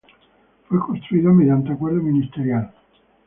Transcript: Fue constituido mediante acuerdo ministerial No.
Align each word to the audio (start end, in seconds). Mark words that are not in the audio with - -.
Fue 0.67 0.79
constituido 0.79 1.31
mediante 1.31 1.73
acuerdo 1.73 2.01
ministerial 2.01 2.63
No. 2.63 2.73